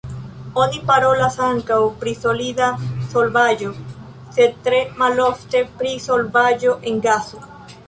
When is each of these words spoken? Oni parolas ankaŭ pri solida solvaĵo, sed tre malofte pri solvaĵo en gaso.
Oni 0.59 0.77
parolas 0.91 1.35
ankaŭ 1.47 1.77
pri 2.03 2.13
solida 2.21 2.71
solvaĵo, 3.11 3.71
sed 4.39 4.59
tre 4.69 4.81
malofte 5.05 5.65
pri 5.77 5.95
solvaĵo 6.09 6.77
en 6.95 7.01
gaso. 7.09 7.47